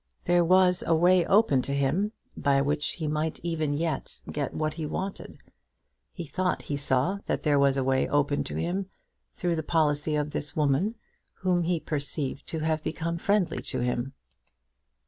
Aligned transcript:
There 0.25 0.43
was 0.43 0.83
a 0.87 0.95
way 0.95 1.27
open 1.27 1.61
to 1.61 1.75
him 1.75 2.11
by 2.35 2.59
which 2.59 2.93
he 2.93 3.05
might 3.05 3.39
even 3.43 3.75
yet 3.75 4.19
get 4.31 4.51
what 4.51 4.73
he 4.73 4.83
wanted. 4.87 5.37
He 6.11 6.23
thought 6.23 6.63
he 6.63 6.75
saw 6.75 7.19
that 7.27 7.43
there 7.43 7.59
was 7.59 7.77
a 7.77 7.83
way 7.83 8.07
open 8.09 8.43
to 8.45 8.55
him 8.55 8.87
through 9.35 9.55
the 9.55 9.61
policy 9.61 10.15
of 10.15 10.31
this 10.31 10.55
woman, 10.55 10.95
whom 11.33 11.61
he 11.61 11.79
perceived 11.79 12.47
to 12.47 12.61
have 12.61 12.81
become 12.81 13.19
friendly 13.19 13.61
to 13.61 13.81
him. 13.81 14.13